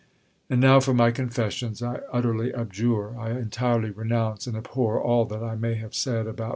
[0.49, 1.83] And now for my confessions.
[1.83, 6.45] I utterly abjure, I entirely renounce and abhor, all that I may have said about
[6.47, 6.49] M.